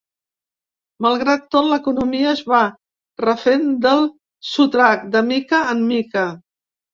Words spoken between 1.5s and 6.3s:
tot, l’economia es va refent del sotrac, de mica en mica.